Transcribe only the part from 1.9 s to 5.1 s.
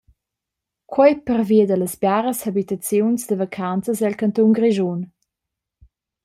biaras habitaziuns da vacanzas el cantun Grischun.